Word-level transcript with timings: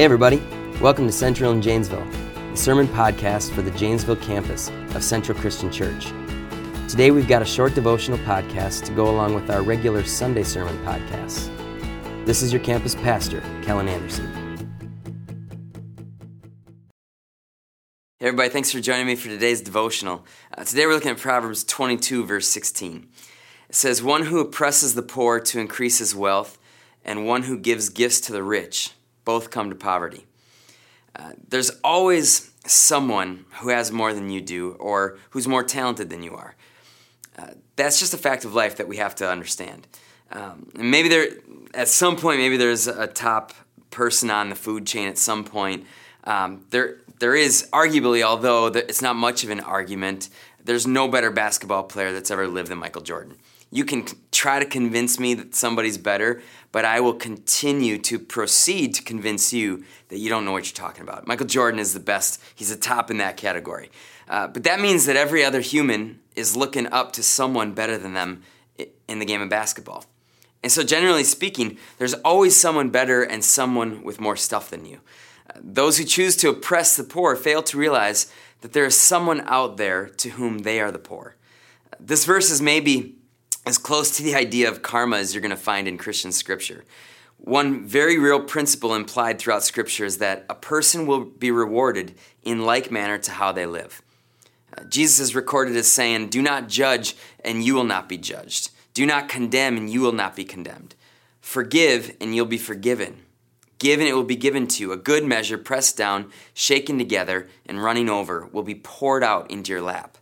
Hey, 0.00 0.04
everybody. 0.04 0.42
Welcome 0.80 1.04
to 1.08 1.12
Central 1.12 1.52
in 1.52 1.60
Janesville, 1.60 2.06
the 2.52 2.56
sermon 2.56 2.88
podcast 2.88 3.50
for 3.50 3.60
the 3.60 3.70
Janesville 3.72 4.16
campus 4.16 4.70
of 4.94 5.04
Central 5.04 5.38
Christian 5.38 5.70
Church. 5.70 6.06
Today, 6.88 7.10
we've 7.10 7.28
got 7.28 7.42
a 7.42 7.44
short 7.44 7.74
devotional 7.74 8.16
podcast 8.20 8.86
to 8.86 8.92
go 8.94 9.10
along 9.10 9.34
with 9.34 9.50
our 9.50 9.60
regular 9.60 10.02
Sunday 10.02 10.42
sermon 10.42 10.74
podcasts. 10.86 11.54
This 12.24 12.40
is 12.40 12.50
your 12.50 12.62
campus 12.62 12.94
pastor, 12.94 13.42
Kellen 13.60 13.88
Anderson. 13.88 14.24
Hey, 18.20 18.28
everybody. 18.28 18.48
Thanks 18.48 18.72
for 18.72 18.80
joining 18.80 19.06
me 19.06 19.16
for 19.16 19.28
today's 19.28 19.60
devotional. 19.60 20.24
Uh, 20.56 20.64
today, 20.64 20.86
we're 20.86 20.94
looking 20.94 21.10
at 21.10 21.18
Proverbs 21.18 21.62
22, 21.62 22.24
verse 22.24 22.48
16. 22.48 23.06
It 23.68 23.74
says, 23.74 24.02
One 24.02 24.24
who 24.24 24.40
oppresses 24.40 24.94
the 24.94 25.02
poor 25.02 25.40
to 25.40 25.60
increase 25.60 25.98
his 25.98 26.14
wealth, 26.14 26.58
and 27.04 27.26
one 27.26 27.42
who 27.42 27.58
gives 27.58 27.90
gifts 27.90 28.20
to 28.20 28.32
the 28.32 28.42
rich 28.42 28.94
both 29.30 29.50
come 29.50 29.70
to 29.70 29.76
poverty. 29.76 30.26
Uh, 31.14 31.30
there's 31.52 31.70
always 31.84 32.50
someone 32.66 33.44
who 33.60 33.68
has 33.68 33.92
more 33.92 34.12
than 34.12 34.28
you 34.28 34.40
do 34.40 34.72
or 34.80 35.18
who's 35.30 35.46
more 35.46 35.62
talented 35.62 36.10
than 36.10 36.20
you 36.20 36.34
are. 36.34 36.56
Uh, 37.38 37.52
that's 37.76 38.00
just 38.00 38.12
a 38.12 38.18
fact 38.18 38.44
of 38.44 38.50
life 38.54 38.74
that 38.78 38.88
we 38.88 38.96
have 38.96 39.14
to 39.14 39.30
understand. 39.30 39.86
Um, 40.32 40.68
maybe 40.74 41.08
there, 41.08 41.28
at 41.74 41.86
some 41.86 42.16
point, 42.16 42.38
maybe 42.40 42.56
there's 42.56 42.88
a 42.88 43.06
top 43.06 43.52
person 43.90 44.30
on 44.30 44.48
the 44.48 44.56
food 44.56 44.84
chain 44.84 45.06
at 45.06 45.16
some 45.16 45.44
point. 45.44 45.86
Um, 46.24 46.64
there, 46.70 46.96
there 47.20 47.36
is 47.36 47.68
arguably, 47.72 48.22
although 48.24 48.66
it's 48.66 49.00
not 49.00 49.14
much 49.14 49.44
of 49.44 49.50
an 49.50 49.60
argument, 49.60 50.28
there's 50.64 50.88
no 50.88 51.06
better 51.06 51.30
basketball 51.30 51.84
player 51.84 52.12
that's 52.12 52.32
ever 52.32 52.48
lived 52.48 52.68
than 52.68 52.78
Michael 52.78 53.02
Jordan. 53.02 53.36
You 53.70 53.84
can 53.84 54.04
try 54.32 54.58
to 54.58 54.64
convince 54.64 55.20
me 55.20 55.34
that 55.34 55.54
somebody's 55.54 55.96
better, 55.96 56.42
but 56.72 56.84
I 56.84 57.00
will 57.00 57.14
continue 57.14 57.98
to 57.98 58.18
proceed 58.18 58.94
to 58.96 59.02
convince 59.02 59.52
you 59.52 59.84
that 60.08 60.18
you 60.18 60.28
don't 60.28 60.44
know 60.44 60.52
what 60.52 60.66
you're 60.66 60.86
talking 60.86 61.02
about. 61.02 61.26
Michael 61.26 61.46
Jordan 61.46 61.78
is 61.78 61.94
the 61.94 62.00
best, 62.00 62.42
he's 62.54 62.70
a 62.70 62.76
top 62.76 63.10
in 63.10 63.18
that 63.18 63.36
category. 63.36 63.90
Uh, 64.28 64.48
but 64.48 64.64
that 64.64 64.80
means 64.80 65.06
that 65.06 65.16
every 65.16 65.44
other 65.44 65.60
human 65.60 66.20
is 66.36 66.56
looking 66.56 66.86
up 66.88 67.12
to 67.12 67.22
someone 67.22 67.72
better 67.72 67.96
than 67.96 68.14
them 68.14 68.42
in 69.08 69.18
the 69.18 69.24
game 69.24 69.42
of 69.42 69.48
basketball. 69.48 70.04
And 70.62 70.70
so, 70.70 70.82
generally 70.82 71.24
speaking, 71.24 71.78
there's 71.98 72.14
always 72.14 72.58
someone 72.58 72.90
better 72.90 73.22
and 73.22 73.44
someone 73.44 74.02
with 74.02 74.20
more 74.20 74.36
stuff 74.36 74.70
than 74.70 74.84
you. 74.84 75.00
Uh, 75.48 75.58
those 75.62 75.98
who 75.98 76.04
choose 76.04 76.36
to 76.36 76.50
oppress 76.50 76.96
the 76.96 77.04
poor 77.04 77.34
fail 77.34 77.62
to 77.62 77.78
realize 77.78 78.30
that 78.60 78.72
there 78.72 78.84
is 78.84 78.96
someone 78.96 79.42
out 79.46 79.78
there 79.78 80.08
to 80.08 80.30
whom 80.30 80.58
they 80.58 80.80
are 80.80 80.90
the 80.90 80.98
poor. 80.98 81.36
Uh, 81.92 81.96
this 81.98 82.24
verse 82.24 82.50
is 82.50 82.60
maybe 82.60 83.16
as 83.66 83.78
close 83.78 84.16
to 84.16 84.22
the 84.22 84.34
idea 84.34 84.68
of 84.68 84.82
karma 84.82 85.16
as 85.16 85.34
you're 85.34 85.42
going 85.42 85.50
to 85.50 85.56
find 85.56 85.86
in 85.86 85.98
Christian 85.98 86.32
scripture. 86.32 86.84
One 87.36 87.86
very 87.86 88.18
real 88.18 88.40
principle 88.40 88.94
implied 88.94 89.38
throughout 89.38 89.64
scripture 89.64 90.04
is 90.04 90.18
that 90.18 90.44
a 90.50 90.54
person 90.54 91.06
will 91.06 91.24
be 91.24 91.50
rewarded 91.50 92.14
in 92.42 92.66
like 92.66 92.90
manner 92.90 93.18
to 93.18 93.30
how 93.32 93.52
they 93.52 93.66
live. 93.66 94.02
Uh, 94.76 94.84
Jesus 94.84 95.20
is 95.20 95.34
recorded 95.34 95.76
as 95.76 95.90
saying, 95.90 96.28
Do 96.28 96.42
not 96.42 96.68
judge, 96.68 97.16
and 97.44 97.64
you 97.64 97.74
will 97.74 97.84
not 97.84 98.08
be 98.08 98.18
judged. 98.18 98.70
Do 98.92 99.06
not 99.06 99.28
condemn, 99.28 99.76
and 99.76 99.88
you 99.88 100.00
will 100.00 100.12
not 100.12 100.36
be 100.36 100.44
condemned. 100.44 100.94
Forgive, 101.40 102.14
and 102.20 102.34
you'll 102.34 102.46
be 102.46 102.58
forgiven. 102.58 103.22
Give, 103.78 104.00
and 104.00 104.08
it 104.08 104.14
will 104.14 104.24
be 104.24 104.36
given 104.36 104.66
to 104.68 104.82
you. 104.82 104.92
A 104.92 104.96
good 104.98 105.24
measure, 105.24 105.56
pressed 105.56 105.96
down, 105.96 106.30
shaken 106.52 106.98
together, 106.98 107.48
and 107.66 107.82
running 107.82 108.10
over, 108.10 108.46
will 108.52 108.62
be 108.62 108.74
poured 108.74 109.24
out 109.24 109.50
into 109.50 109.72
your 109.72 109.80
lap. 109.80 110.18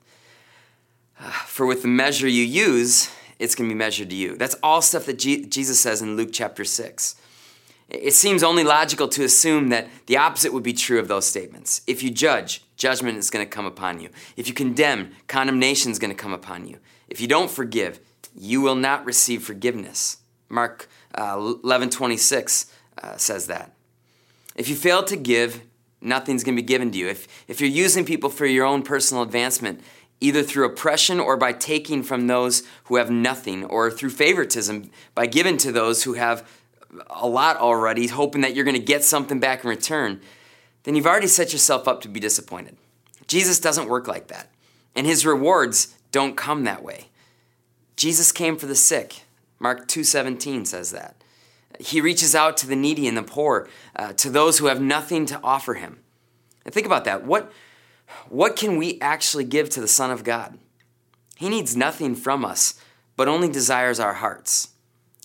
Uh, 1.21 1.31
for 1.31 1.67
with 1.67 1.83
the 1.83 1.89
measure 1.89 2.29
you 2.29 2.45
use, 2.45 3.11
it's 3.39 3.55
going 3.55 3.69
to 3.69 3.75
be 3.75 3.79
measured 3.79 4.11
to 4.11 4.17
you. 4.17 4.37
That's 4.37 4.57
all 4.63 4.83
stuff 4.83 5.07
that 5.07 5.19
Jesus 5.19 5.79
says 5.81 6.03
in 6.03 6.17
Luke 6.17 6.31
chapter 6.33 6.65
6. 6.65 7.15
It 7.89 8.13
seems 8.13 8.43
only 8.43 8.65
logical 8.65 9.09
to 9.09 9.25
assume 9.25 9.71
that 9.71 9.89
the 10.07 10.19
opposite 10.19 10.53
would 10.53 10.63
be 10.63 10.75
true 10.75 10.99
of 10.99 11.09
those 11.09 11.27
statements. 11.27 11.81
If 11.87 12.03
you 12.03 12.11
judge, 12.11 12.63
judgment 12.77 13.17
is 13.17 13.31
going 13.31 13.45
to 13.45 13.51
come 13.51 13.65
upon 13.65 14.01
you. 14.01 14.11
If 14.37 14.47
you 14.47 14.53
condemn, 14.53 15.13
condemnation 15.27 15.91
is 15.91 15.99
going 15.99 16.11
to 16.11 16.17
come 16.17 16.35
upon 16.35 16.67
you. 16.67 16.79
If 17.09 17.21
you 17.21 17.27
don't 17.27 17.51
forgive, 17.51 18.01
you 18.35 18.61
will 18.61 18.75
not 18.75 19.07
receive 19.07 19.43
forgiveness. 19.43 20.19
Mark 20.51 20.89
uh, 21.15 21.55
11 21.65 21.89
26 21.91 22.73
uh, 23.03 23.17
says 23.17 23.47
that. 23.47 23.73
If 24.55 24.69
you 24.69 24.77
fail 24.77 25.03
to 25.05 25.17
give, 25.17 25.63
nothing's 26.01 26.45
going 26.45 26.57
to 26.57 26.63
be 26.63 26.67
given 26.67 26.91
to 26.91 26.99
you. 26.99 27.09
If, 27.09 27.27
if 27.49 27.61
you're 27.61 27.71
using 27.71 28.05
people 28.05 28.29
for 28.29 28.45
your 28.45 28.67
own 28.67 28.83
personal 28.83 29.23
advancement, 29.23 29.81
either 30.21 30.43
through 30.43 30.67
oppression 30.67 31.21
or 31.21 31.37
by 31.37 31.53
taking 31.53 32.03
from 32.03 32.27
those 32.27 32.63
who 32.85 32.97
have 32.97 33.11
nothing, 33.11 33.65
or 33.65 33.91
through 33.91 34.11
favoritism 34.11 34.91
by 35.15 35.27
giving 35.27 35.57
to 35.59 35.73
those 35.73 36.03
who 36.03 36.15
have 36.15 36.49
a 37.11 37.29
lot 37.29 37.57
already, 37.57 38.07
hoping 38.07 38.41
that 38.41 38.55
you're 38.55 38.65
going 38.65 38.77
to 38.77 38.83
get 38.83 39.05
something 39.05 39.39
back 39.39 39.63
in 39.63 39.71
return, 39.71 40.21
then 40.85 40.95
you've 40.95 41.07
already 41.07 41.27
set 41.27 41.53
yourself 41.53 41.87
up 41.87 42.01
to 42.01 42.09
be 42.09 42.21
disappointed. 42.21 42.77
Jesus 43.27 43.61
doesn't 43.61 43.89
work 43.89 44.09
like 44.09 44.29
that, 44.29 44.51
and 44.97 45.07
his 45.07 45.27
rewards 45.27 45.95
don't 46.11 46.37
come 46.37 46.65
that 46.65 46.83
way. 46.83 47.09
Jesus 47.97 48.33
came 48.33 48.57
for 48.57 48.67
the 48.67 48.75
sick. 48.75 49.23
Mark 49.59 49.87
2:17 49.87 50.65
says 50.65 50.91
that. 50.93 51.17
He 51.79 52.01
reaches 52.01 52.35
out 52.35 52.57
to 52.59 52.67
the 52.67 52.77
needy 52.77 53.07
and 53.07 53.17
the 53.17 53.23
poor, 53.23 53.69
uh, 53.95 54.13
to 54.15 54.31
those 54.31 54.59
who 54.59 54.67
have 54.67 54.81
nothing 54.81 55.27
to 55.27 55.41
offer 55.43 55.75
him. 55.75 56.01
And 56.65 56.73
think 56.73 56.87
about 56.87 57.05
that. 57.05 57.25
What 57.25 57.53
what 58.29 58.57
can 58.57 58.77
we 58.77 59.01
actually 59.01 59.45
give 59.45 59.71
to 59.71 59.81
the 59.81 59.89
Son 59.89 60.11
of 60.11 60.25
God? 60.25 60.59
He 61.37 61.49
needs 61.49 61.77
nothing 61.77 62.15
from 62.15 62.45
us, 62.45 62.75
but 63.17 63.29
only 63.29 63.49
desires 63.49 64.01
our 64.01 64.15
hearts. 64.15 64.69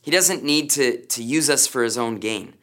He 0.02 0.12
doesn't 0.12 0.44
need 0.44 0.70
to, 0.72 1.06
to 1.06 1.24
use 1.24 1.50
us 1.50 1.66
for 1.66 1.84
his 1.84 1.98
own 1.98 2.18
gain. 2.18 2.56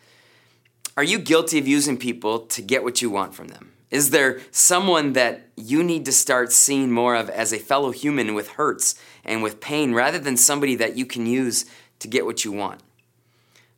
Are 0.97 1.05
you 1.05 1.19
guilty 1.19 1.59
of 1.59 1.67
using 1.67 1.97
people 1.97 2.41
to 2.41 2.63
get 2.63 2.85
what 2.85 3.01
you 3.01 3.11
want 3.11 3.35
from 3.35 3.49
them? 3.49 3.73
Is 3.91 4.11
there 4.11 4.41
someone 4.51 5.15
that 5.15 5.49
you 5.57 5.83
need 5.83 6.05
to 6.05 6.13
start 6.13 6.53
seeing 6.53 6.93
more 6.93 7.17
of 7.17 7.29
as 7.29 7.53
a 7.53 7.59
fellow 7.59 7.91
human 7.91 8.35
with 8.35 8.51
hurts 8.51 8.95
and 9.25 9.43
with 9.43 9.61
pain 9.61 9.95
rather 9.95 10.19
than 10.19 10.37
somebody 10.37 10.77
that 10.77 10.97
you 10.97 11.07
can 11.07 11.27
use 11.27 11.65
to 11.99 12.09
get 12.09 12.25
what 12.25 12.45
you 12.45 12.53
want? 12.53 12.81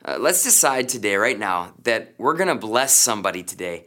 Uh, 0.04 0.18
let's 0.18 0.42
decide 0.42 0.88
today, 0.88 1.14
right 1.14 1.38
now, 1.38 1.72
that 1.84 2.12
we're 2.18 2.36
going 2.36 2.48
to 2.48 2.54
bless 2.54 2.94
somebody 2.94 3.42
today 3.42 3.84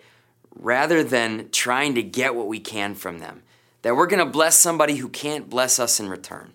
rather 0.55 1.03
than 1.03 1.49
trying 1.51 1.95
to 1.95 2.03
get 2.03 2.35
what 2.35 2.47
we 2.47 2.59
can 2.59 2.95
from 2.95 3.19
them. 3.19 3.43
That 3.81 3.95
we're 3.95 4.07
going 4.07 4.25
to 4.25 4.31
bless 4.31 4.57
somebody 4.57 4.95
who 4.95 5.09
can't 5.09 5.49
bless 5.49 5.79
us 5.79 5.99
in 5.99 6.09
return. 6.09 6.53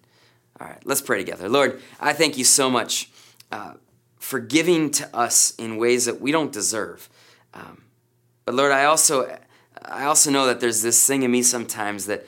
All 0.60 0.66
right, 0.66 0.80
let's 0.84 1.00
pray 1.00 1.18
together. 1.18 1.48
Lord, 1.48 1.80
I 2.00 2.12
thank 2.12 2.36
you 2.36 2.44
so 2.44 2.70
much 2.70 3.10
uh, 3.52 3.74
for 4.18 4.40
giving 4.40 4.90
to 4.90 5.16
us 5.16 5.54
in 5.56 5.76
ways 5.76 6.06
that 6.06 6.20
we 6.20 6.32
don't 6.32 6.52
deserve. 6.52 7.08
Um, 7.54 7.82
but 8.44 8.54
Lord, 8.54 8.72
I 8.72 8.84
also 8.84 9.38
I 9.82 10.04
also 10.04 10.30
know 10.30 10.46
that 10.46 10.60
there's 10.60 10.82
this 10.82 11.06
thing 11.06 11.22
in 11.22 11.30
me 11.30 11.42
sometimes 11.42 12.06
that 12.06 12.26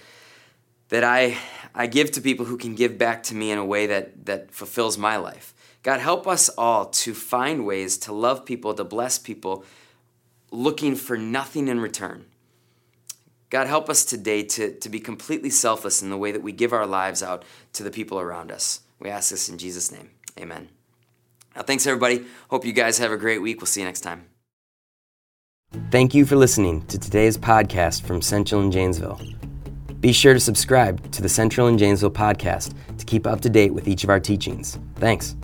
that 0.88 1.04
I 1.04 1.36
I 1.74 1.86
give 1.86 2.10
to 2.12 2.20
people 2.20 2.46
who 2.46 2.56
can 2.56 2.74
give 2.74 2.96
back 2.96 3.22
to 3.24 3.34
me 3.34 3.50
in 3.50 3.58
a 3.58 3.64
way 3.64 3.86
that 3.86 4.26
that 4.26 4.52
fulfills 4.52 4.96
my 4.96 5.16
life. 5.16 5.52
God, 5.82 6.00
help 6.00 6.26
us 6.28 6.48
all 6.50 6.86
to 6.86 7.12
find 7.12 7.66
ways 7.66 7.98
to 7.98 8.12
love 8.12 8.44
people, 8.44 8.72
to 8.74 8.84
bless 8.84 9.18
people 9.18 9.64
looking 10.52 10.94
for 10.94 11.16
nothing 11.16 11.66
in 11.66 11.80
return. 11.80 12.26
God, 13.50 13.66
help 13.66 13.90
us 13.90 14.04
today 14.04 14.44
to, 14.44 14.78
to 14.78 14.88
be 14.88 15.00
completely 15.00 15.50
selfless 15.50 16.02
in 16.02 16.10
the 16.10 16.16
way 16.16 16.32
that 16.32 16.42
we 16.42 16.52
give 16.52 16.72
our 16.72 16.86
lives 16.86 17.22
out 17.22 17.44
to 17.74 17.82
the 17.82 17.90
people 17.90 18.20
around 18.20 18.50
us. 18.52 18.80
We 19.00 19.10
ask 19.10 19.30
this 19.30 19.48
in 19.48 19.58
Jesus' 19.58 19.90
name. 19.90 20.10
Amen. 20.38 20.68
Now, 21.54 21.62
thanks, 21.62 21.86
everybody. 21.86 22.24
Hope 22.48 22.64
you 22.64 22.72
guys 22.72 22.98
have 22.98 23.12
a 23.12 23.16
great 23.16 23.42
week. 23.42 23.60
We'll 23.60 23.66
see 23.66 23.80
you 23.80 23.86
next 23.86 24.00
time. 24.00 24.26
Thank 25.90 26.14
you 26.14 26.24
for 26.24 26.36
listening 26.36 26.86
to 26.86 26.98
today's 26.98 27.36
podcast 27.36 28.02
from 28.02 28.22
Central 28.22 28.62
in 28.62 28.70
Janesville. 28.70 29.20
Be 30.00 30.12
sure 30.12 30.34
to 30.34 30.40
subscribe 30.40 31.10
to 31.12 31.22
the 31.22 31.28
Central 31.28 31.68
in 31.68 31.78
Janesville 31.78 32.10
podcast 32.10 32.74
to 32.98 33.04
keep 33.04 33.26
up 33.26 33.40
to 33.42 33.50
date 33.50 33.74
with 33.74 33.86
each 33.86 34.04
of 34.04 34.10
our 34.10 34.20
teachings. 34.20 34.78
Thanks. 34.96 35.36